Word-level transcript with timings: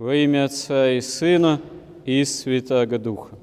Во 0.00 0.14
имя 0.14 0.46
Отца 0.46 0.92
и 0.92 1.02
Сына 1.02 1.60
и 2.06 2.24
Святаго 2.24 2.98
Духа. 2.98 3.36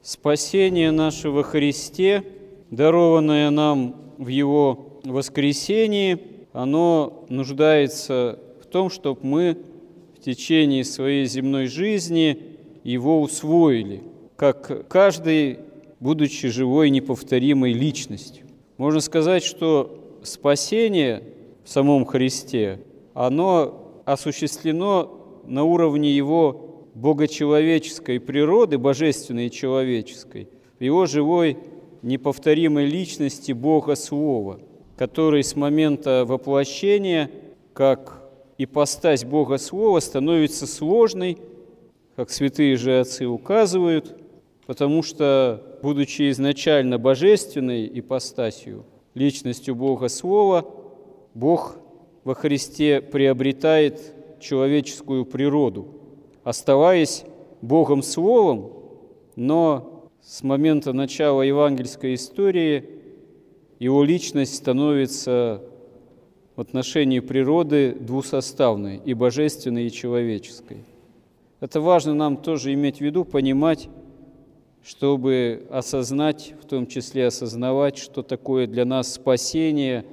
Спасение 0.00 0.92
наше 0.92 1.28
во 1.28 1.42
Христе, 1.42 2.22
дарованное 2.70 3.50
нам 3.50 3.96
в 4.16 4.28
Его 4.28 5.00
воскресении, 5.02 6.20
оно 6.52 7.24
нуждается 7.28 8.38
в 8.62 8.66
том, 8.66 8.90
чтобы 8.90 9.26
мы 9.26 9.58
в 10.16 10.20
течение 10.20 10.84
своей 10.84 11.26
земной 11.26 11.66
жизни 11.66 12.38
его 12.84 13.20
усвоили, 13.20 14.04
как 14.36 14.86
каждый, 14.86 15.58
будучи 15.98 16.46
живой 16.46 16.90
неповторимой 16.90 17.72
личностью. 17.72 18.46
Можно 18.76 19.00
сказать, 19.00 19.42
что 19.42 20.20
спасение 20.22 21.24
в 21.64 21.68
самом 21.68 22.04
Христе, 22.04 22.78
оно 23.14 24.02
осуществлено 24.04 25.18
на 25.44 25.64
уровне 25.64 26.10
его 26.10 26.88
богочеловеческой 26.94 28.20
природы, 28.20 28.78
божественной 28.78 29.46
и 29.46 29.50
человеческой, 29.50 30.48
в 30.78 30.82
его 30.82 31.06
живой 31.06 31.58
неповторимой 32.02 32.86
личности 32.86 33.52
Бога 33.52 33.94
Слова, 33.94 34.60
который 34.96 35.42
с 35.42 35.56
момента 35.56 36.24
воплощения, 36.26 37.30
как 37.72 38.28
ипостась 38.58 39.24
Бога 39.24 39.58
Слова, 39.58 40.00
становится 40.00 40.66
сложной, 40.66 41.38
как 42.16 42.30
святые 42.30 42.76
же 42.76 43.00
отцы 43.00 43.26
указывают, 43.26 44.16
потому 44.66 45.02
что, 45.02 45.78
будучи 45.82 46.30
изначально 46.30 46.98
божественной 46.98 47.90
ипостасью, 47.98 48.84
личностью 49.14 49.74
Бога 49.74 50.08
Слова, 50.08 50.66
Бог 51.34 51.76
во 52.24 52.34
Христе 52.34 53.00
приобретает 53.00 54.14
человеческую 54.42 55.24
природу, 55.24 55.86
оставаясь 56.44 57.24
Богом 57.62 58.02
Словом, 58.02 58.72
но 59.36 60.10
с 60.22 60.42
момента 60.42 60.92
начала 60.92 61.42
евангельской 61.42 62.14
истории 62.14 62.84
его 63.78 64.04
личность 64.04 64.54
становится 64.54 65.62
в 66.54 66.60
отношении 66.60 67.20
природы 67.20 67.96
двусоставной, 67.98 69.00
и 69.04 69.14
божественной, 69.14 69.86
и 69.86 69.90
человеческой. 69.90 70.84
Это 71.60 71.80
важно 71.80 72.14
нам 72.14 72.36
тоже 72.36 72.72
иметь 72.74 72.98
в 72.98 73.00
виду, 73.00 73.24
понимать, 73.24 73.88
чтобы 74.84 75.66
осознать, 75.70 76.54
в 76.60 76.66
том 76.66 76.86
числе 76.86 77.28
осознавать, 77.28 77.98
что 77.98 78.22
такое 78.22 78.66
для 78.66 78.84
нас 78.84 79.14
спасение 79.14 80.04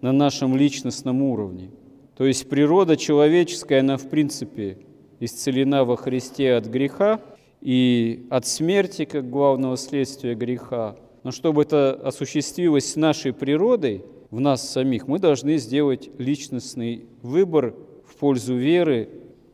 на 0.00 0.12
нашем 0.12 0.56
личностном 0.56 1.22
уровне. 1.22 1.70
То 2.16 2.26
есть 2.26 2.48
природа 2.48 2.96
человеческая, 2.96 3.80
она 3.80 3.96
в 3.96 4.08
принципе 4.08 4.78
исцелена 5.20 5.84
во 5.84 5.96
Христе 5.96 6.54
от 6.54 6.66
греха 6.66 7.20
и 7.60 8.26
от 8.30 8.46
смерти, 8.46 9.04
как 9.04 9.30
главного 9.30 9.76
следствия 9.76 10.34
греха. 10.34 10.96
Но 11.22 11.30
чтобы 11.30 11.62
это 11.62 11.92
осуществилось 11.92 12.92
с 12.92 12.96
нашей 12.96 13.32
природой, 13.32 14.04
в 14.30 14.40
нас 14.40 14.68
самих, 14.68 15.06
мы 15.06 15.18
должны 15.18 15.56
сделать 15.58 16.10
личностный 16.18 17.06
выбор 17.22 17.74
в 18.06 18.16
пользу 18.16 18.54
веры 18.54 19.08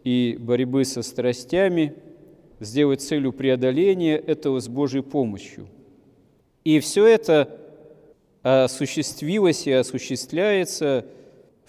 и 0.04 0.36
борьбы 0.40 0.84
со 0.84 1.02
страстями– 1.02 1.94
сделать 2.60 3.00
целью 3.00 3.32
преодоления 3.32 4.16
этого 4.16 4.60
с 4.60 4.68
Божьей 4.68 5.02
помощью. 5.02 5.66
И 6.62 6.78
все 6.78 7.06
это 7.06 7.58
осуществилось 8.42 9.66
и 9.66 9.72
осуществляется 9.72 11.06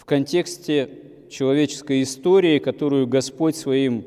в 0.01 0.05
контексте 0.05 0.89
человеческой 1.29 2.01
истории, 2.01 2.57
которую 2.57 3.05
Господь 3.05 3.55
своим 3.55 4.03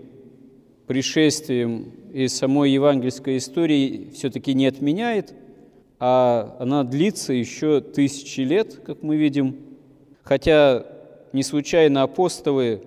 пришествием 0.89 1.92
и 2.12 2.27
самой 2.27 2.73
евангельской 2.73 3.37
истории 3.37 4.11
все-таки 4.12 4.55
не 4.55 4.67
отменяет, 4.67 5.34
а 6.00 6.56
она 6.59 6.83
длится 6.83 7.33
еще 7.33 7.81
тысячи 7.81 8.41
лет, 8.41 8.81
как 8.84 9.05
мы 9.05 9.15
видим. 9.15 9.55
Хотя 10.25 10.84
не 11.32 11.44
случайно 11.44 12.03
апостолы, 12.03 12.82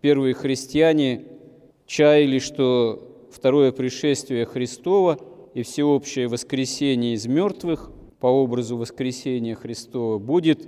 первые 0.00 0.34
христиане, 0.34 1.26
чаяли, 1.86 2.40
что 2.40 3.28
второе 3.30 3.70
пришествие 3.70 4.46
Христова 4.46 5.16
и 5.54 5.62
всеобщее 5.62 6.26
воскресение 6.26 7.14
из 7.14 7.24
мертвых 7.28 7.92
по 8.18 8.26
образу 8.26 8.76
воскресения 8.76 9.54
Христова 9.54 10.18
будет 10.18 10.66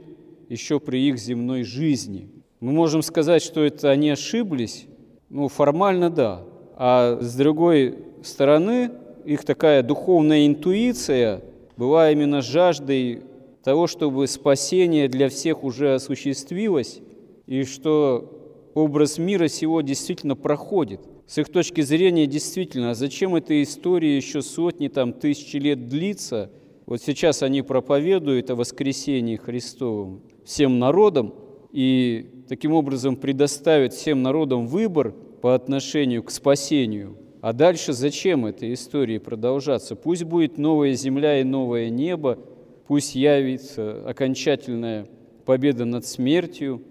еще 0.50 0.80
при 0.80 1.08
их 1.08 1.16
земной 1.16 1.62
жизни. 1.62 2.28
Мы 2.58 2.72
можем 2.72 3.02
сказать, 3.02 3.42
что 3.42 3.64
это 3.64 3.90
они 3.90 4.10
ошиблись, 4.10 4.86
ну, 5.30 5.48
формально 5.48 6.10
да. 6.10 6.42
А 6.76 7.18
с 7.20 7.34
другой 7.36 7.98
стороны, 8.22 8.90
их 9.24 9.44
такая 9.44 9.82
духовная 9.82 10.46
интуиция 10.46 11.42
была 11.76 12.10
именно 12.10 12.42
жаждой 12.42 13.22
того, 13.62 13.86
чтобы 13.86 14.26
спасение 14.26 15.08
для 15.08 15.28
всех 15.28 15.62
уже 15.62 15.94
осуществилось, 15.94 17.00
и 17.46 17.62
что 17.62 18.70
образ 18.74 19.18
мира 19.18 19.46
сего 19.46 19.82
действительно 19.82 20.34
проходит. 20.34 21.00
С 21.28 21.38
их 21.38 21.48
точки 21.48 21.80
зрения, 21.82 22.26
действительно, 22.26 22.90
а 22.90 22.94
зачем 22.94 23.36
эта 23.36 23.62
история 23.62 24.16
еще 24.16 24.42
сотни, 24.42 24.88
там, 24.88 25.12
тысячи 25.12 25.58
лет 25.58 25.88
длится? 25.88 26.50
Вот 26.90 27.00
сейчас 27.00 27.44
они 27.44 27.62
проповедуют 27.62 28.50
о 28.50 28.56
воскресении 28.56 29.36
Христовом 29.36 30.22
всем 30.44 30.80
народам 30.80 31.32
и 31.70 32.44
таким 32.48 32.72
образом 32.72 33.14
предоставят 33.14 33.92
всем 33.92 34.24
народам 34.24 34.66
выбор 34.66 35.12
по 35.40 35.54
отношению 35.54 36.24
к 36.24 36.32
спасению. 36.32 37.16
А 37.42 37.52
дальше 37.52 37.92
зачем 37.92 38.44
этой 38.44 38.74
истории 38.74 39.18
продолжаться? 39.18 39.94
Пусть 39.94 40.24
будет 40.24 40.58
новая 40.58 40.94
земля 40.94 41.40
и 41.40 41.44
новое 41.44 41.90
небо, 41.90 42.40
пусть 42.88 43.14
явится 43.14 44.02
окончательная 44.04 45.06
победа 45.44 45.84
над 45.84 46.04
смертью, 46.04 46.82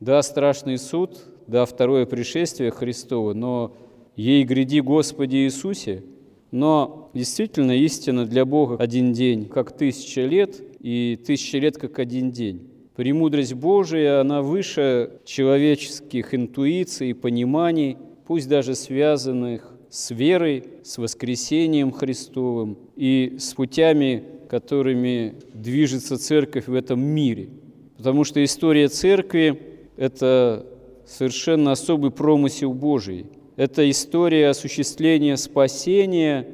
да, 0.00 0.20
страшный 0.20 0.76
суд, 0.76 1.16
да, 1.46 1.64
второе 1.64 2.04
пришествие 2.04 2.70
Христова, 2.72 3.32
но 3.32 3.74
ей 4.16 4.44
гряди 4.44 4.80
Господи 4.80 5.36
Иисусе, 5.36 6.04
но 6.50 7.05
действительно 7.16 7.72
истина 7.72 8.26
для 8.26 8.44
Бога 8.44 8.76
один 8.78 9.12
день, 9.12 9.46
как 9.46 9.76
тысяча 9.76 10.22
лет, 10.22 10.60
и 10.80 11.18
тысяча 11.24 11.58
лет, 11.58 11.76
как 11.76 11.98
один 11.98 12.30
день. 12.30 12.68
Премудрость 12.94 13.54
Божия, 13.54 14.20
она 14.20 14.42
выше 14.42 15.20
человеческих 15.24 16.34
интуиций 16.34 17.10
и 17.10 17.14
пониманий, 17.14 17.96
пусть 18.26 18.48
даже 18.48 18.74
связанных 18.74 19.72
с 19.90 20.10
верой, 20.10 20.64
с 20.82 20.98
воскресением 20.98 21.92
Христовым 21.92 22.78
и 22.96 23.36
с 23.38 23.54
путями, 23.54 24.22
которыми 24.48 25.34
движется 25.52 26.18
церковь 26.18 26.68
в 26.68 26.74
этом 26.74 27.00
мире. 27.00 27.50
Потому 27.96 28.24
что 28.24 28.42
история 28.44 28.88
церкви– 28.88 29.60
это 29.96 30.66
совершенно 31.06 31.72
особый 31.72 32.10
промысел 32.10 32.72
Божий– 32.72 33.26
это 33.56 33.88
история 33.90 34.50
осуществления 34.50 35.38
спасения 35.38 36.46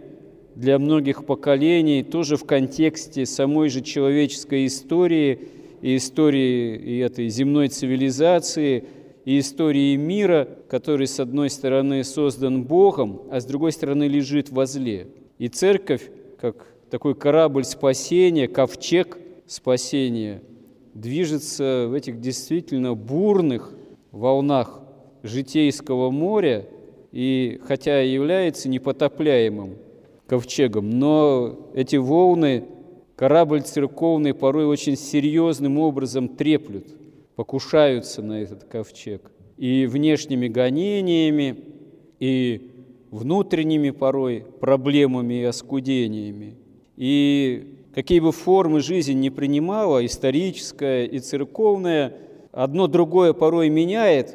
для 0.54 0.78
многих 0.78 1.24
поколений, 1.24 2.02
тоже 2.02 2.36
в 2.36 2.44
контексте 2.44 3.26
самой 3.26 3.68
же 3.68 3.80
человеческой 3.80 4.66
истории 4.66 5.48
и 5.80 5.96
истории 5.96 6.76
и 6.76 6.98
этой 6.98 7.28
земной 7.28 7.68
цивилизации, 7.68 8.84
и 9.24 9.38
истории 9.38 9.96
мира, 9.96 10.48
который, 10.68 11.06
с 11.06 11.20
одной 11.20 11.48
стороны, 11.50 12.04
создан 12.04 12.64
Богом, 12.64 13.22
а 13.30 13.40
с 13.40 13.44
другой 13.44 13.72
стороны, 13.72 14.04
лежит 14.04 14.50
возле. 14.50 15.08
И 15.38 15.48
церковь, 15.48 16.10
как 16.40 16.66
такой 16.90 17.14
корабль 17.14 17.64
спасения, 17.64 18.48
ковчег 18.48 19.19
спасения, 19.46 20.42
движется 20.94 21.86
в 21.88 21.94
этих 21.94 22.20
действительно 22.20 22.94
бурных 22.94 23.72
волнах 24.10 24.82
житейского 25.22 26.10
моря– 26.10 26.66
и 27.12 27.60
хотя 27.64 28.00
является 28.00 28.69
непотопляемым 28.69 29.76
ковчегом, 30.32 30.88
но 30.88 31.58
эти 31.75 31.96
волны 31.96 32.64
корабль 33.17 33.61
церковный 33.61 34.32
порой 34.32 34.64
очень 34.64 34.96
серьезным 34.96 35.79
образом 35.79 36.26
треплют, 36.26 36.87
покушаются 37.37 38.23
на 38.23 38.40
этот 38.40 38.64
ковчег. 38.64 39.31
И 39.58 39.84
внешними 39.84 40.49
гонениями, 40.49 41.58
и 42.19 42.70
внутренними 43.11 43.90
порой 43.90 44.46
проблемами 44.58 45.34
и 45.34 45.44
оскудениями. 45.44 46.55
И 46.96 47.76
какие 47.94 48.20
бы 48.20 48.32
формы 48.32 48.81
жизнь 48.81 49.20
не 49.20 49.28
принимала, 49.28 50.02
историческая 50.02 51.05
и 51.05 51.19
церковная, 51.19 52.14
одно 52.52 52.87
другое 52.87 53.35
порой 53.35 53.69
меняет, 53.69 54.35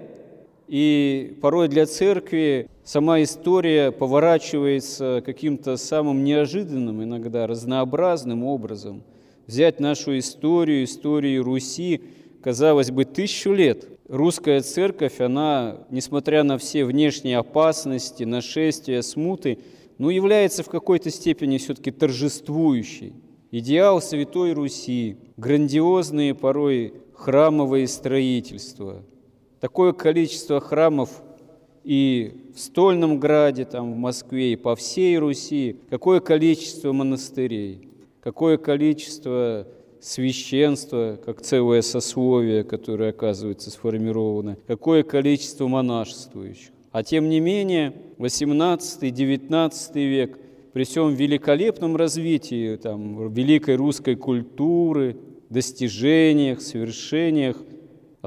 и 0.68 1.38
порой 1.42 1.68
для 1.68 1.86
церкви 1.86 2.70
сама 2.84 3.22
история 3.24 3.92
поворачивается 3.92 5.22
каким-то 5.26 5.78
самым 5.78 6.24
неожиданным, 6.24 7.04
иногда 7.04 7.48
разнообразным 7.48 8.44
образом. 8.44 9.04
Взять 9.46 9.80
нашу 9.80 10.18
историю, 10.18 10.84
историю 10.84 11.44
Руси, 11.44 12.02
казалось 12.42 12.92
бы, 12.92 13.06
тысячу 13.06 13.54
лет 13.54 13.88
русская 14.10 14.62
церковь, 14.62 15.22
она, 15.22 15.86
несмотря 15.90 16.44
на 16.44 16.58
все 16.58 16.84
внешние 16.86 17.38
опасности, 17.38 18.24
нашествия, 18.24 19.02
смуты, 19.02 19.60
ну, 19.98 20.10
является 20.10 20.64
в 20.64 20.70
какой-то 20.70 21.10
степени 21.10 21.58
все-таки 21.58 21.92
торжествующей. 21.92 23.14
Идеал 23.52 24.02
Святой 24.02 24.52
Руси, 24.54 25.18
грандиозные 25.38 26.36
порой 26.36 26.94
храмовые 27.16 27.88
строительства. 27.88 29.04
Такое 29.60 29.94
количество 29.94 30.60
храмов 30.60 31.24
и 31.84 32.52
в 32.54 32.60
Стольном 32.60 33.20
Граде, 33.20 33.66
там, 33.66 33.94
в 33.94 33.98
Москве, 33.98 34.54
и 34.54 34.56
по 34.56 34.76
всей 34.76 35.18
Руси, 35.18 35.78
какое 35.90 36.20
количество 36.20 36.92
монастырей, 36.92 37.90
какое 38.22 38.58
количество 38.58 39.68
священства, 40.00 41.20
как 41.26 41.42
целое 41.42 41.82
сословие, 41.82 42.64
которое, 42.64 43.10
оказывается, 43.12 43.72
сформировано, 43.72 44.58
какое 44.68 45.04
количество 45.04 45.68
монашествующих. 45.68 46.72
А 46.92 47.04
тем 47.04 47.30
не 47.30 47.40
менее, 47.40 47.94
18-19 48.18 49.94
век, 49.94 50.40
при 50.74 50.84
всем 50.84 51.14
великолепном 51.14 51.96
развитии 51.96 52.76
там, 52.76 53.34
великой 53.34 53.76
русской 53.78 54.16
культуры, 54.16 55.18
достижениях, 55.50 56.62
свершениях, 56.62 57.58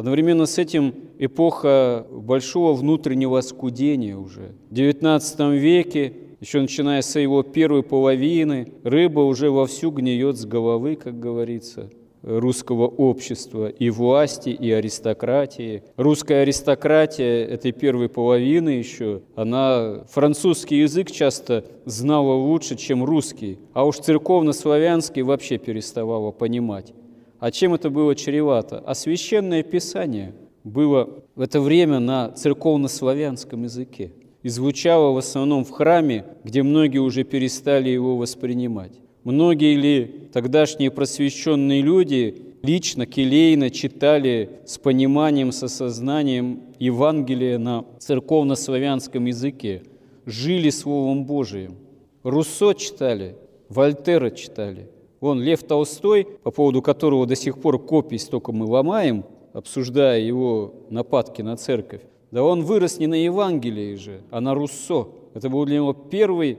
одновременно 0.00 0.46
с 0.46 0.58
этим 0.58 0.94
эпоха 1.18 2.06
большого 2.10 2.74
внутреннего 2.74 3.38
оскудения 3.38 4.16
уже. 4.16 4.54
В 4.68 4.74
XIX 4.74 5.56
веке, 5.56 6.14
еще 6.40 6.60
начиная 6.60 7.02
с 7.02 7.18
его 7.18 7.42
первой 7.42 7.82
половины, 7.82 8.72
рыба 8.82 9.20
уже 9.20 9.50
вовсю 9.50 9.90
гниет 9.90 10.36
с 10.36 10.44
головы, 10.44 10.96
как 10.96 11.20
говорится– 11.20 11.90
русского 12.22 12.86
общества 12.86 13.68
и 13.68 13.90
власти, 13.90 14.50
и 14.50 14.70
аристократии. 14.70 15.82
Русская 15.96 16.42
аристократия 16.42 17.44
этой 17.44 17.72
первой 17.72 18.08
половины 18.08 18.70
еще, 18.70 19.22
она 19.34 20.04
французский 20.10 20.80
язык 20.80 21.10
часто 21.10 21.64
знала 21.84 22.34
лучше, 22.34 22.76
чем 22.76 23.04
русский, 23.04 23.58
а 23.72 23.84
уж 23.84 23.98
церковно-славянский 23.98 25.22
вообще 25.22 25.58
переставала 25.58 26.30
понимать. 26.30 26.92
А 27.40 27.50
чем 27.50 27.72
это 27.72 27.88
было 27.88 28.14
чревато? 28.14 28.82
А 28.86 28.94
священное 28.94 29.62
писание 29.62 30.34
было 30.62 31.24
в 31.34 31.40
это 31.40 31.60
время 31.60 31.98
на 31.98 32.30
церковно-славянском 32.32 33.62
языке 33.62 34.12
и 34.42 34.48
звучало 34.50 35.12
в 35.12 35.16
основном 35.16 35.64
в 35.64 35.70
храме, 35.70 36.26
где 36.44 36.62
многие 36.62 36.98
уже 36.98 37.24
перестали 37.24 37.88
его 37.88 38.18
воспринимать. 38.18 38.92
Многие 39.24 39.74
ли 39.74 40.28
тогдашние 40.32 40.90
просвещенные 40.90 41.80
люди 41.80 42.42
лично, 42.62 43.06
келейно 43.06 43.70
читали 43.70 44.60
с 44.66 44.76
пониманием, 44.76 45.50
с 45.50 45.62
осознанием 45.62 46.60
Евангелия 46.78 47.58
на 47.58 47.86
церковно-славянском 47.98 49.24
языке, 49.24 49.82
жили 50.26 50.68
Словом 50.68 51.24
Божиим. 51.24 51.76
Руссо 52.22 52.74
читали, 52.74 53.36
Вольтера 53.70 54.30
читали. 54.30 54.88
Вон 55.20 55.40
Лев 55.40 55.62
Толстой, 55.62 56.26
по 56.42 56.50
поводу 56.50 56.82
которого 56.82 57.26
до 57.26 57.36
сих 57.36 57.60
пор 57.60 57.78
копий 57.78 58.18
столько 58.18 58.52
мы 58.52 58.66
ломаем, 58.66 59.24
обсуждая 59.52 60.20
его 60.20 60.74
нападки 60.90 61.42
на 61.42 61.56
церковь, 61.56 62.02
да 62.30 62.42
он 62.42 62.62
вырос 62.62 62.98
не 62.98 63.06
на 63.06 63.22
Евангелии 63.22 63.96
же, 63.96 64.22
а 64.30 64.40
на 64.40 64.54
Руссо. 64.54 65.08
Это 65.34 65.48
был 65.48 65.64
для 65.64 65.76
него 65.76 65.92
первый 65.92 66.58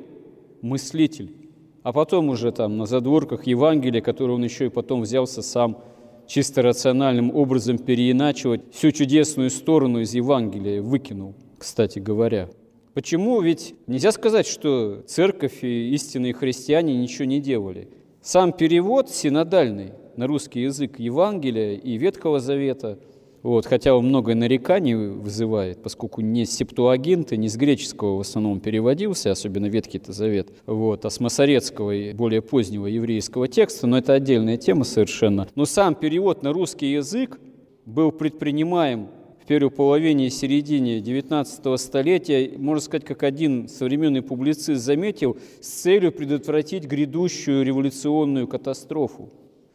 мыслитель 0.61 1.41
а 1.83 1.93
потом 1.93 2.29
уже 2.29 2.51
там 2.51 2.77
на 2.77 2.85
задворках 2.85 3.47
Евангелия, 3.47 4.01
которое 4.01 4.33
он 4.33 4.43
еще 4.43 4.67
и 4.67 4.69
потом 4.69 5.01
взялся 5.01 5.41
сам 5.41 5.83
чисто 6.27 6.61
рациональным 6.61 7.35
образом 7.35 7.77
переиначивать, 7.77 8.61
всю 8.71 8.91
чудесную 8.91 9.49
сторону 9.49 9.99
из 9.99 10.13
Евангелия 10.13 10.81
выкинул, 10.81 11.35
кстати 11.57 11.99
говоря. 11.99 12.49
Почему? 12.93 13.41
Ведь 13.41 13.73
нельзя 13.87 14.11
сказать, 14.11 14.45
что 14.45 15.01
церковь 15.07 15.63
и 15.63 15.93
истинные 15.93 16.33
христиане 16.33 16.95
ничего 16.95 17.25
не 17.25 17.39
делали. 17.39 17.89
Сам 18.21 18.53
перевод 18.53 19.09
синодальный 19.09 19.93
на 20.15 20.27
русский 20.27 20.61
язык 20.61 20.99
Евангелия 20.99 21.75
и 21.75 21.97
Ветхого 21.97 22.39
Завета– 22.39 22.99
вот, 23.43 23.65
хотя 23.65 23.95
он 23.95 24.05
много 24.05 24.35
нареканий 24.35 24.93
вызывает, 24.93 25.81
поскольку 25.81 26.21
не 26.21 26.45
с 26.45 26.51
септуагинта, 26.51 27.37
не 27.37 27.49
с 27.49 27.55
греческого 27.55 28.17
в 28.17 28.19
основном 28.19 28.59
переводился, 28.59 29.31
особенно 29.31 29.65
Ветхий-то 29.65 30.13
Завет, 30.13 30.49
вот, 30.67 31.05
а 31.05 31.09
с 31.09 31.19
масорецкого 31.19 31.91
и 31.91 32.13
более 32.13 32.41
позднего 32.41 32.85
еврейского 32.85 33.47
текста, 33.47 33.87
но 33.87 33.97
это 33.97 34.13
отдельная 34.13 34.57
тема 34.57 34.83
совершенно. 34.83 35.47
Но 35.55 35.65
сам 35.65 35.95
перевод 35.95 36.43
на 36.43 36.53
русский 36.53 36.91
язык 36.91 37.39
был 37.85 38.11
предпринимаем 38.11 39.09
первой 39.51 39.69
половине 39.69 40.27
и 40.27 40.29
середине 40.29 40.99
XIX 40.99 41.77
столетия, 41.77 42.57
можно 42.57 42.79
сказать, 42.79 43.03
как 43.03 43.21
один 43.23 43.67
современный 43.67 44.21
публицист 44.21 44.81
заметил, 44.81 45.37
с 45.59 45.67
целью 45.67 46.13
предотвратить 46.13 46.85
грядущую 46.85 47.65
революционную 47.65 48.47
катастрофу, 48.47 49.29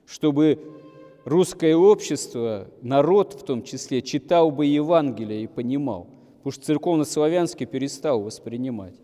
чтобы 0.07 0.59
русское 1.27 1.77
общество, 1.77 2.69
народ 2.81 3.35
в 3.35 3.45
том 3.45 3.63
числе, 3.63 4.01
читал 4.01 4.51
бы 4.51 4.65
Евангелие 4.65 5.43
и 5.43 5.47
понимал, 5.47 6.09
потому 6.39 6.53
что 6.53 6.65
церковно-славянский 6.65 7.67
перестал 7.67 8.23
воспринимать. 8.23 8.95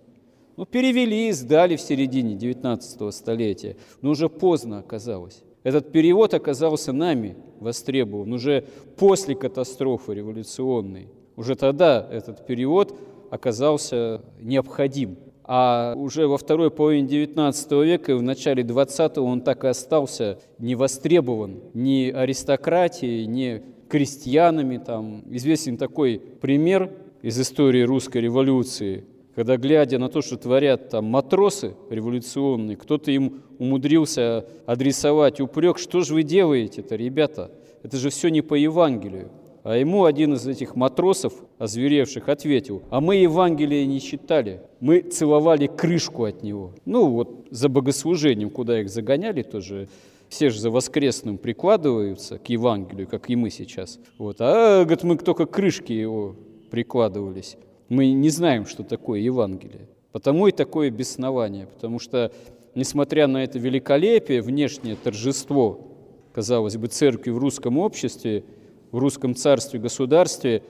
Ну, 0.56 0.64
перевели, 0.64 1.28
и 1.28 1.32
сдали 1.32 1.76
в 1.76 1.82
середине 1.82 2.34
19 2.34 3.14
столетия, 3.14 3.76
но 4.00 4.12
уже 4.12 4.30
поздно 4.30 4.78
оказалось. 4.78 5.42
Этот 5.62 5.93
перевод 5.93 6.35
оказался 6.35 6.93
нами 6.93 7.37
востребован 7.61 8.32
уже 8.32 8.64
после 8.97 9.35
катастрофы 9.35 10.14
революционной. 10.14 11.09
Уже 11.37 11.55
тогда 11.55 12.06
этот 12.11 12.44
перевод 12.47 12.99
оказался 13.31 14.23
необходим. 14.41 15.17
А 15.44 15.94
уже 15.97 16.26
во 16.29 16.38
второй 16.38 16.70
половине 16.70 17.09
XIX 17.09 17.85
века 17.85 18.12
и 18.12 18.14
в 18.14 18.23
начале 18.23 18.62
XX 18.62 19.19
он 19.20 19.41
так 19.41 19.64
и 19.64 19.69
остался 19.69 20.38
не 20.59 20.75
востребован 20.75 21.61
ни 21.75 22.11
аристократией, 22.11 23.26
ни 23.26 23.62
крестьянами. 23.88 24.79
Там. 24.79 25.23
Известен 25.31 25.76
такой 25.76 26.20
пример 26.41 26.93
из 27.23 27.41
истории 27.41 27.82
русской 27.82 28.19
революции, 28.19 29.05
когда, 29.35 29.56
глядя 29.56 29.99
на 29.99 30.09
то, 30.09 30.23
что 30.23 30.37
творят 30.37 30.91
там 30.91 31.06
матросы 31.06 31.75
революционные, 31.91 32.76
кто-то 32.76 33.11
им 33.11 33.43
умудрился 33.62 34.44
адресовать 34.67 35.41
упрек, 35.41 35.79
что 35.79 36.00
же 36.00 36.14
вы 36.14 36.25
делаете-то, 36.25 36.97
ребята? 36.97 37.53
Это 37.85 37.97
же 37.97 38.11
все 38.11 38.29
не 38.29 38.43
по 38.43 38.55
Евангелию. 38.55 39.31
А 39.62 39.76
ему 39.76 40.05
один 40.05 40.35
из 40.35 40.44
этих 40.49 40.75
матросов, 40.75 41.32
озверевших, 41.59 42.29
ответил, 42.29 42.82
а 42.91 43.00
мы 43.00 43.17
Евангелие 43.17 43.87
не 43.87 44.00
читали, 44.00 44.62
мы 44.81 45.00
целовали 45.03 45.69
крышку 45.69 46.25
от 46.25 46.42
него. 46.42 46.75
Ну 46.85 47.11
вот 47.11 47.47
за 47.50 47.69
богослужением, 47.69 48.50
куда 48.50 48.81
их 48.81 48.90
загоняли 48.90 49.42
тоже, 49.42 49.88
все 50.28 50.50
же 50.50 50.59
за 50.59 50.71
воскресным 50.71 51.38
прикладываются 51.38 52.38
к 52.38 52.49
Евангелию, 52.49 53.07
как 53.07 53.31
и 53.31 53.37
мы 53.37 53.50
сейчас. 53.50 54.00
Вот. 54.19 54.38
А, 54.40 54.83
говорит, 54.83 55.04
мы 55.04 55.16
только 55.16 55.47
крышки 55.47 55.92
его 55.92 56.35
прикладывались. 56.73 57.57
Мы 57.88 58.11
не 58.11 58.31
знаем, 58.31 58.66
что 58.66 58.83
такое 58.83 59.21
Евангелие. 59.21 59.87
Потому 60.11 60.47
и 60.47 60.52
такое 60.52 60.90
беснование, 60.90 61.66
потому 61.66 61.99
что, 61.99 62.33
несмотря 62.75 63.26
на 63.26 63.45
это 63.45 63.59
великолепие, 63.59 64.43
внешнее 64.43 64.97
торжество, 64.97 65.88
казалось 66.33 66.76
бы, 66.76 66.87
церкви 66.88 67.31
в 67.31 67.38
русском 67.38 67.79
обществе, 67.79 68.45
в 68.91 68.99
русском 68.99 69.35
царстве, 69.35 69.81
государстве 69.81 70.62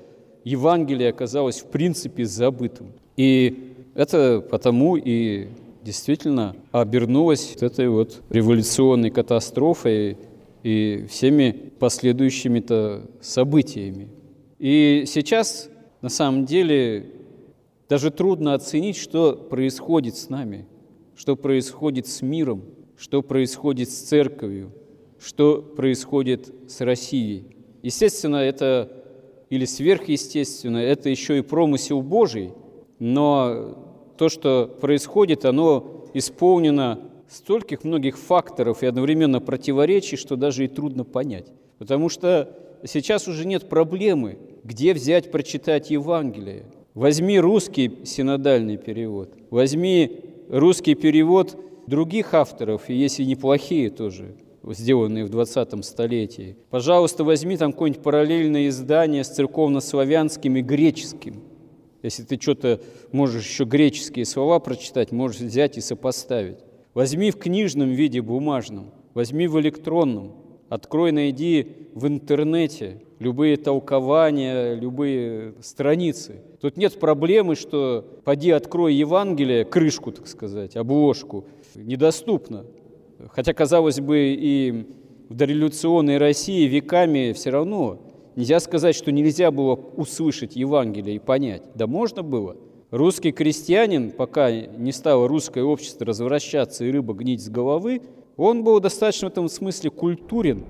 Евангелие 0.45 1.11
оказалось 1.11 1.61
в 1.61 1.67
принципе 1.67 2.25
забытым. 2.25 2.93
И 3.17 3.75
это 3.95 4.41
потому 4.41 4.97
и 4.97 5.49
действительно 5.83 6.57
обернулось 6.71 7.55
вот 7.55 7.63
этой 7.63 7.89
вот 7.89 8.23
революционной 8.31 9.11
катастрофой 9.11 10.17
и 10.63 11.07
всеми 11.09 11.73
последующими-то 11.79 13.11
событиями. 13.21 14.09
И 14.59 15.05
сейчас, 15.07 15.69
на 16.01 16.09
самом 16.09 16.45
деле, 16.45 17.07
даже 17.89 18.11
трудно 18.11 18.55
оценить, 18.55 18.97
что 18.97 19.35
происходит 19.35 20.17
с 20.17 20.29
нами, 20.29 20.67
что 21.17 21.37
происходит 21.37 22.07
с 22.07 22.23
миром, 22.23 22.65
что 22.97 23.23
происходит 23.23 23.91
с 23.91 23.95
церковью, 23.95 24.73
что 25.19 25.63
происходит 25.63 26.53
с 26.69 26.81
Россией. 26.81 27.57
Естественно, 27.83 28.37
это 28.37 29.05
или 29.51 29.65
сверхъестественно, 29.65 30.79
это 30.79 31.11
еще 31.11 31.39
и 31.39 31.43
промысел 31.43 32.01
Божий, 32.01 32.53
но 32.99 34.15
то, 34.17 34.29
что 34.29 34.75
происходит, 34.81 35.45
оно 35.45 36.07
исполнено 36.15 37.11
стольких 37.29 37.85
многих 37.85 38.19
факторов 38.19 38.83
и 38.83 38.87
одновременно 38.87 39.41
противоречий, 39.41 40.17
что 40.17 40.37
даже 40.37 40.65
и 40.65 40.69
трудно 40.69 41.05
понять. 41.05 41.49
Потому 41.79 42.09
что 42.09 42.57
сейчас 42.85 43.29
уже 43.29 43.47
нет 43.47 43.69
проблемы, 43.69 44.39
где 44.65 44.95
взять, 44.95 45.31
прочитать 45.31 45.91
Евангелие. 45.91 46.65
Возьми 46.95 47.41
русский 47.41 48.05
синодальный 48.05 48.77
перевод, 48.77 49.35
возьми 49.51 50.32
русский 50.49 50.95
перевод 50.95 51.57
других 51.87 52.35
авторов, 52.35 52.89
если 52.89 53.25
неплохие 53.25 53.91
тоже, 53.91 54.37
сделанные 54.65 55.25
в 55.25 55.31
20 55.31 55.85
столетии. 55.85 56.57
Пожалуйста, 56.71 57.25
возьми 57.25 57.57
там 57.57 57.73
какое-нибудь 57.73 58.03
параллельное 58.03 58.69
издание 58.69 59.25
с 59.25 59.29
церковно-славянским 59.29 60.57
и 60.57 60.63
греческим. 60.63 61.43
Если 62.03 62.25
ты 62.25 62.41
что-то 62.41 62.81
можешь 63.13 63.47
еще 63.47 63.65
греческие 63.65 64.25
слова 64.25 64.59
прочитать, 64.59 65.13
можешь 65.13 65.41
взять 65.41 65.79
и 65.79 65.81
сопоставить. 65.81 66.59
Возьми 66.95 67.31
в 67.31 67.39
книжном 67.39 67.91
виде 67.91 68.21
бумажном, 68.21 68.93
возьми 69.15 69.47
в 69.47 69.59
электронном, 69.61 70.33
открой, 70.69 71.13
найди 71.13 71.69
в 71.95 72.07
интернете 72.07 73.03
любые 73.23 73.57
толкования, 73.57 74.75
любые 74.75 75.55
страницы. 75.61 76.43
Тут 76.61 76.77
нет 76.77 76.99
проблемы, 76.99 77.55
что 77.55 78.05
поди 78.25 78.51
открой 78.51 78.95
Евангелие, 78.95 79.65
крышку, 79.65 80.13
так 80.13 80.27
сказать, 80.27 80.77
обложку, 80.77 81.47
недоступно. 81.75 82.67
Хотя, 83.31 83.55
казалось 83.55 84.01
бы, 84.01 84.35
и 84.37 84.87
в 85.29 85.35
дореволюционной 85.35 86.19
России 86.19 86.67
веками 86.67 87.33
все 87.33 87.51
равно 87.51 88.01
нельзя 88.37 88.59
сказать, 88.61 88.97
что 88.97 89.13
нельзя 89.13 89.51
было 89.51 89.75
услышать 89.75 90.57
Евангелие 90.57 91.17
и 91.17 91.21
понять. 91.21 91.63
Да 91.75 91.87
можно 91.87 92.23
было. 92.23 92.57
Русский 92.91 93.33
крестьянин, 93.33 94.11
пока 94.11 94.51
не 94.51 94.93
стало 94.93 95.29
русское 95.29 95.63
общество 95.63 96.05
развращаться 96.05 96.85
и 96.85 96.91
рыба 96.91 97.15
гнить 97.15 97.43
с 97.43 97.49
головы, 97.49 98.03
он 98.37 98.65
был 98.65 98.81
достаточно 98.81 99.29
в 99.29 99.33
этом 99.33 99.49
смысле 99.49 99.91
культурен, 99.91 100.65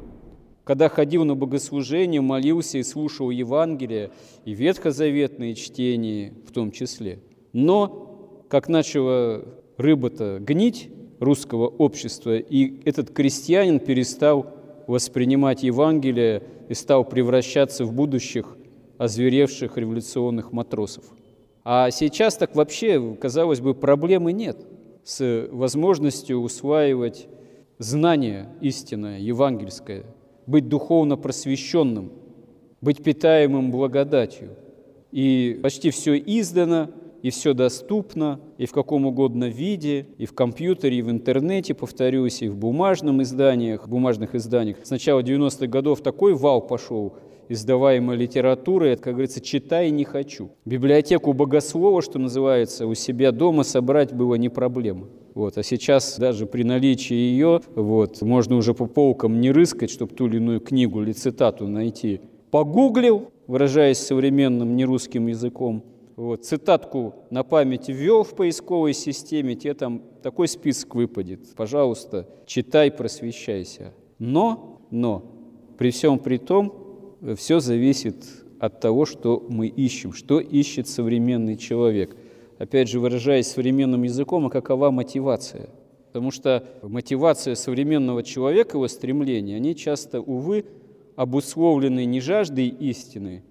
когда 0.64 0.88
ходил 0.88 1.24
на 1.24 1.34
богослужение, 1.34 2.20
молился 2.20 2.78
и 2.78 2.82
слушал 2.82 3.30
Евангелие, 3.30 4.10
и 4.44 4.52
ветхозаветные 4.52 5.54
чтения 5.54 6.32
в 6.46 6.52
том 6.52 6.70
числе. 6.70 7.20
Но, 7.52 8.44
как 8.48 8.68
начала 8.68 9.44
рыба-то 9.76 10.38
гнить, 10.40 10.90
русского 11.22 11.68
общества, 11.68 12.36
и 12.36 12.82
этот 12.84 13.10
крестьянин 13.10 13.78
перестал 13.78 14.54
воспринимать 14.88 15.62
Евангелие 15.62 16.42
и 16.68 16.74
стал 16.74 17.04
превращаться 17.04 17.84
в 17.84 17.92
будущих 17.92 18.56
озверевших 18.98 19.76
революционных 19.76 20.52
матросов. 20.52 21.04
А 21.64 21.90
сейчас 21.90 22.36
так 22.36 22.56
вообще, 22.56 23.16
казалось 23.20 23.60
бы, 23.60 23.74
проблемы 23.74 24.32
нет 24.32 24.66
с 25.04 25.48
возможностью 25.52 26.38
усваивать 26.38 27.28
знание 27.78 28.48
истинное, 28.60 29.20
евангельское, 29.20 30.04
быть 30.46 30.68
духовно 30.68 31.16
просвещенным, 31.16 32.12
быть 32.80 33.02
питаемым 33.02 33.70
благодатью. 33.70 34.50
И 35.10 35.60
почти 35.62 35.90
все 35.90 36.16
издано, 36.18 36.88
и 37.22 37.30
все 37.30 37.54
доступно, 37.54 38.40
и 38.58 38.66
в 38.66 38.72
каком 38.72 39.06
угодно 39.06 39.44
виде, 39.44 40.06
и 40.18 40.26
в 40.26 40.32
компьютере, 40.32 40.96
и 40.98 41.02
в 41.02 41.10
интернете, 41.10 41.72
повторюсь, 41.72 42.42
и 42.42 42.48
в 42.48 42.56
бумажном 42.56 43.22
изданиях, 43.22 43.88
бумажных 43.88 44.34
изданиях. 44.34 44.78
С 44.82 44.90
начала 44.90 45.20
90-х 45.20 45.66
годов 45.66 46.00
такой 46.00 46.34
вал 46.34 46.60
пошел 46.60 47.14
издаваемой 47.48 48.16
литературы, 48.16 48.90
это, 48.90 49.02
как 49.02 49.14
говорится, 49.14 49.40
читай 49.40 49.90
не 49.90 50.04
хочу. 50.04 50.50
Библиотеку 50.64 51.32
богослова, 51.32 52.02
что 52.02 52.18
называется, 52.18 52.86
у 52.86 52.94
себя 52.94 53.32
дома 53.32 53.62
собрать 53.62 54.12
было 54.12 54.34
не 54.36 54.48
проблема. 54.48 55.08
Вот. 55.34 55.58
А 55.58 55.62
сейчас 55.62 56.18
даже 56.18 56.46
при 56.46 56.62
наличии 56.62 57.14
ее 57.14 57.60
вот, 57.74 58.22
можно 58.22 58.56
уже 58.56 58.74
по 58.74 58.86
полкам 58.86 59.40
не 59.40 59.50
рыскать, 59.50 59.90
чтобы 59.90 60.14
ту 60.14 60.26
или 60.26 60.36
иную 60.36 60.60
книгу 60.60 61.02
или 61.02 61.12
цитату 61.12 61.66
найти. 61.66 62.20
Погуглил, 62.50 63.30
выражаясь 63.46 63.98
современным 63.98 64.76
нерусским 64.76 65.26
языком, 65.26 65.84
вот, 66.16 66.44
цитатку 66.44 67.14
на 67.30 67.42
память 67.42 67.88
ввел 67.88 68.22
в 68.22 68.34
поисковой 68.34 68.92
системе, 68.92 69.54
тебе 69.54 69.74
там 69.74 70.02
такой 70.22 70.46
список 70.46 70.94
выпадет. 70.94 71.54
Пожалуйста, 71.56 72.28
читай, 72.46 72.90
просвещайся. 72.90 73.94
Но, 74.18 74.82
но, 74.90 75.24
при 75.78 75.90
всем 75.90 76.18
при 76.18 76.36
том, 76.36 76.72
все 77.36 77.60
зависит 77.60 78.16
от 78.58 78.80
того, 78.80 79.06
что 79.06 79.44
мы 79.48 79.66
ищем, 79.66 80.12
что 80.12 80.40
ищет 80.40 80.88
современный 80.88 81.56
человек. 81.56 82.16
Опять 82.58 82.88
же, 82.88 83.00
выражаясь 83.00 83.48
современным 83.48 84.02
языком, 84.02 84.46
а 84.46 84.50
какова 84.50 84.90
мотивация? 84.90 85.70
Потому 86.06 86.30
что 86.30 86.68
мотивация 86.82 87.54
современного 87.54 88.22
человека, 88.22 88.76
его 88.76 88.86
стремления, 88.86 89.56
они 89.56 89.74
часто, 89.74 90.20
увы, 90.20 90.64
обусловлены 91.16 92.04
не 92.04 92.20
жаждой 92.20 92.68
истины, 92.68 93.42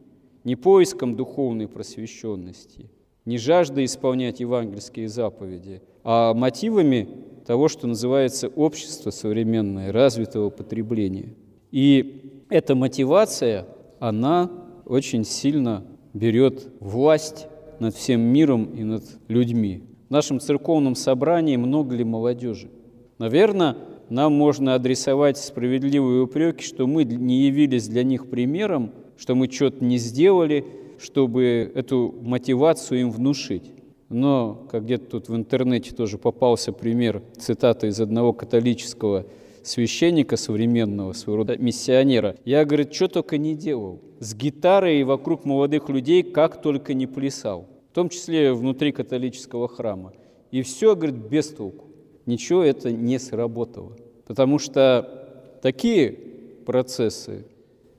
не 0.44 0.56
поиском 0.56 1.16
духовной 1.16 1.68
просвещенности, 1.68 2.90
не 3.26 3.38
жаждой 3.38 3.86
исполнять 3.86 4.40
евангельские 4.40 5.10
заповеди, 5.10 5.82
а 6.04 6.34
мотивами 6.34 7.08
того, 7.46 7.68
что 7.68 7.88
называется 7.88 8.48
общество 8.48 9.10
современное, 9.10 9.92
развитого 9.92 10.50
потребления. 10.50 11.34
И 11.72 12.21
эта 12.52 12.76
мотивация, 12.76 13.66
она 14.00 14.52
очень 14.86 15.24
сильно 15.24 15.86
берет 16.14 16.68
власть 16.82 17.48
над 17.80 17.96
всем 17.96 18.22
миром 18.22 18.66
и 18.76 18.84
над 18.84 19.04
людьми. 19.30 19.84
В 20.10 20.12
нашем 20.12 20.40
церковном 20.42 20.96
собрании 20.96 21.56
много 21.56 21.96
ли 21.96 22.04
молодежи? 22.04 22.70
Наверное, 23.18 23.78
нам 24.10 24.34
можно 24.34 24.76
адресовать 24.76 25.38
справедливые 25.38 26.24
упреки, 26.24 26.64
что 26.64 26.86
мы 26.88 27.06
не 27.06 27.44
явились 27.44 27.88
для 27.88 28.04
них 28.04 28.30
примером, 28.30 28.92
что 29.18 29.34
мы 29.34 29.50
что-то 29.50 29.84
не 29.84 29.98
сделали, 29.98 30.66
чтобы 31.00 31.72
эту 31.74 32.14
мотивацию 32.22 33.00
им 33.02 33.12
внушить. 33.12 33.72
Но, 34.10 34.68
как 34.70 34.84
где-то 34.84 35.06
тут 35.06 35.30
в 35.30 35.36
интернете 35.38 35.96
тоже 35.96 36.18
попался 36.18 36.74
пример, 36.74 37.24
цитата 37.38 37.88
из 37.88 38.02
одного 38.02 38.34
католического 38.34 39.26
священника 39.64 40.38
современного, 40.38 41.14
своего 41.14 41.38
рода 41.38 41.58
миссионера. 41.58 42.36
Я, 42.46 42.66
говорит, 42.66 42.94
что 42.94 43.08
только 43.08 43.38
не 43.38 43.56
делал. 43.56 44.02
С 44.20 44.34
гитарой 44.34 45.04
вокруг 45.04 45.46
молодых 45.46 45.90
людей 45.90 46.24
как 46.24 46.62
только 46.62 46.94
не 46.94 47.08
плясал. 47.08 47.68
В 47.92 47.96
том 47.96 48.10
числе 48.10 48.54
внутри 48.54 48.92
католического 48.92 49.68
храма. 49.68 50.14
И 50.52 50.62
все, 50.62 50.96
говорит, 50.96 51.16
без 51.16 51.50
толку. 51.50 51.88
Ничего 52.26 52.64
это 52.64 52.92
не 52.92 53.20
сработало. 53.20 53.98
Потому 54.26 54.60
что 54.60 55.60
такие 55.62 56.18
процессы, 56.66 57.46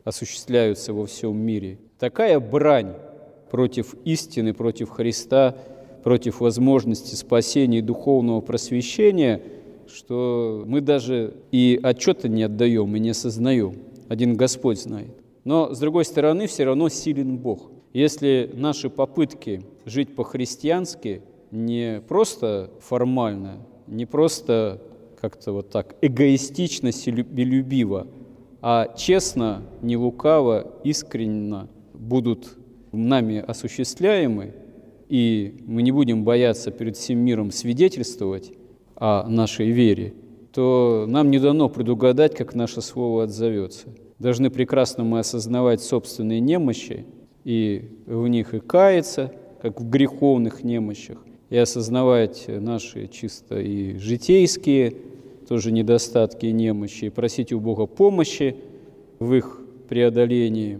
осуществляются 0.04 0.92
во 0.92 1.06
всем 1.06 1.36
мире. 1.36 1.78
Такая 1.98 2.40
брань 2.40 2.94
против 3.50 3.94
истины, 4.04 4.54
против 4.54 4.90
Христа, 4.90 5.56
против 6.02 6.40
возможности 6.40 7.14
спасения 7.14 7.78
и 7.78 7.82
духовного 7.82 8.40
просвещения, 8.40 9.42
что 9.88 10.64
мы 10.66 10.80
даже 10.80 11.34
и 11.50 11.78
отчета 11.82 12.28
не 12.28 12.42
отдаем 12.42 12.94
и 12.96 13.00
не 13.00 13.10
осознаем. 13.10 13.74
Один 14.08 14.36
Господь 14.36 14.80
знает. 14.80 15.14
Но, 15.44 15.74
с 15.74 15.78
другой 15.78 16.04
стороны, 16.04 16.46
все 16.46 16.64
равно 16.64 16.88
силен 16.88 17.38
Бог. 17.38 17.70
Если 17.92 18.50
наши 18.54 18.88
попытки 18.88 19.62
жить 19.84 20.14
по-христиански 20.14 21.22
не 21.50 22.00
просто 22.08 22.70
формально, 22.80 23.58
не 23.86 24.06
просто 24.06 24.80
как-то 25.20 25.52
вот 25.52 25.70
так 25.70 25.96
эгоистично, 26.00 26.92
себелюбиво, 26.92 28.06
а 28.60 28.94
честно, 28.96 29.62
не 29.82 29.96
лукаво, 29.96 30.72
искренне 30.84 31.66
будут 31.92 32.56
нами 32.92 33.38
осуществляемы, 33.38 34.54
и 35.08 35.56
мы 35.66 35.82
не 35.82 35.92
будем 35.92 36.24
бояться 36.24 36.70
перед 36.70 36.96
всем 36.96 37.18
миром 37.18 37.50
свидетельствовать 37.50 38.52
о 39.04 39.28
нашей 39.28 39.72
вере, 39.72 40.14
то 40.52 41.06
нам 41.08 41.32
не 41.32 41.40
дано 41.40 41.68
предугадать, 41.68 42.36
как 42.36 42.54
наше 42.54 42.80
слово 42.80 43.24
отзовется. 43.24 43.88
Должны 44.20 44.48
прекрасно 44.48 45.02
мы 45.02 45.18
осознавать 45.18 45.82
собственные 45.82 46.38
немощи 46.38 47.04
и 47.42 47.90
в 48.06 48.28
них 48.28 48.54
и 48.54 48.60
каяться, 48.60 49.32
как 49.60 49.80
в 49.80 49.90
греховных 49.90 50.62
немощах, 50.62 51.18
и 51.50 51.56
осознавать 51.56 52.44
наши 52.46 53.08
чисто 53.08 53.58
и 53.58 53.98
житейские 53.98 54.94
тоже 55.48 55.72
недостатки 55.72 56.46
и 56.46 56.52
немощи, 56.52 57.06
и 57.06 57.10
просить 57.10 57.52
у 57.52 57.58
Бога 57.58 57.86
помощи 57.86 58.54
в 59.18 59.34
их 59.34 59.60
преодолении, 59.88 60.78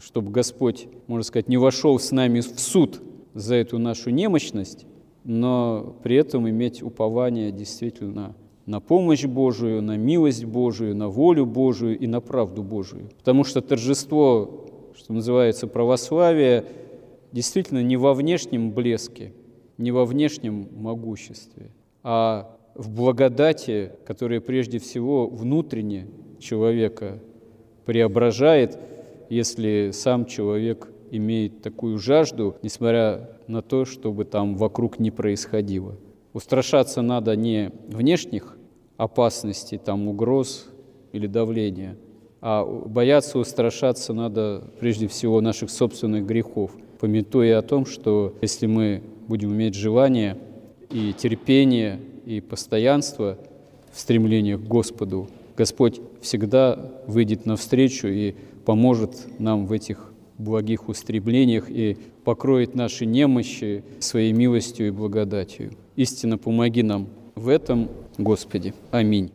чтобы 0.00 0.30
Господь, 0.30 0.86
можно 1.08 1.24
сказать, 1.24 1.48
не 1.48 1.56
вошел 1.56 1.98
с 1.98 2.12
нами 2.12 2.38
в 2.38 2.60
суд 2.60 3.02
за 3.34 3.56
эту 3.56 3.80
нашу 3.80 4.10
немощность, 4.10 4.86
но 5.24 5.96
при 6.02 6.16
этом 6.16 6.48
иметь 6.48 6.82
упование 6.82 7.50
действительно 7.50 8.36
на 8.66 8.80
помощь 8.80 9.24
Божию, 9.24 9.82
на 9.82 9.96
милость 9.96 10.44
Божию, 10.44 10.94
на 10.94 11.08
волю 11.08 11.46
Божию 11.46 11.98
и 11.98 12.06
на 12.06 12.20
правду 12.20 12.62
Божию. 12.62 13.10
Потому 13.18 13.44
что 13.44 13.60
торжество, 13.60 14.92
что 14.96 15.12
называется 15.12 15.66
православие, 15.66 16.64
действительно 17.32 17.82
не 17.82 17.96
во 17.96 18.14
внешнем 18.14 18.72
блеске, 18.72 19.32
не 19.76 19.90
во 19.90 20.04
внешнем 20.04 20.68
могуществе, 20.76 21.70
а 22.02 22.56
в 22.74 22.90
благодати, 22.90 23.92
которая 24.06 24.40
прежде 24.40 24.78
всего 24.78 25.26
внутренне 25.26 26.06
человека 26.38 27.20
преображает, 27.84 28.78
если 29.30 29.90
сам 29.92 30.26
человек 30.26 30.88
имеет 31.16 31.62
такую 31.62 31.98
жажду, 31.98 32.56
несмотря 32.62 33.30
на 33.46 33.62
то, 33.62 33.84
чтобы 33.84 34.24
там 34.24 34.56
вокруг 34.56 34.98
не 34.98 35.10
происходило. 35.10 35.96
Устрашаться 36.32 37.02
надо 37.02 37.36
не 37.36 37.70
внешних 37.88 38.56
опасностей, 38.96 39.78
там 39.78 40.08
угроз 40.08 40.66
или 41.12 41.26
давления, 41.26 41.96
а 42.40 42.64
бояться, 42.64 43.38
устрашаться 43.38 44.12
надо 44.12 44.70
прежде 44.80 45.08
всего 45.08 45.40
наших 45.40 45.70
собственных 45.70 46.26
грехов, 46.26 46.72
пометуя 47.00 47.58
о 47.58 47.62
том, 47.62 47.86
что 47.86 48.34
если 48.40 48.66
мы 48.66 49.02
будем 49.28 49.52
иметь 49.52 49.74
желание 49.74 50.36
и 50.90 51.12
терпение, 51.12 52.00
и 52.24 52.40
постоянство 52.40 53.38
в 53.92 54.00
стремлениях 54.00 54.60
к 54.60 54.66
Господу, 54.66 55.28
Господь 55.56 56.00
всегда 56.20 56.90
выйдет 57.06 57.46
навстречу 57.46 58.08
и 58.08 58.34
поможет 58.64 59.26
нам 59.38 59.66
в 59.66 59.72
этих 59.72 60.13
благих 60.38 60.88
устремлениях 60.88 61.70
и 61.70 61.96
покроет 62.24 62.74
наши 62.74 63.06
немощи 63.06 63.84
своей 64.00 64.32
милостью 64.32 64.88
и 64.88 64.90
благодатью. 64.90 65.72
Истинно 65.96 66.38
помоги 66.38 66.82
нам 66.82 67.08
в 67.34 67.48
этом, 67.48 67.88
Господи. 68.18 68.74
Аминь. 68.90 69.32